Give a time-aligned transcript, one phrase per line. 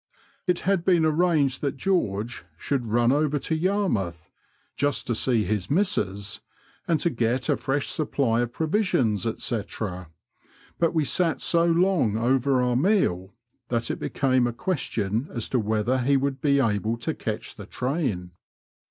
[0.47, 4.31] It had been arranged that George should run over to Yarmouth,
[4.75, 6.41] just to see his missus,"
[6.87, 9.61] and to get a fresh supply of provisions, &c.,
[10.79, 13.35] but we sat so long over our meal
[13.67, 17.67] that it became a question as to whether he would be able to catch the
[17.67, 18.31] train.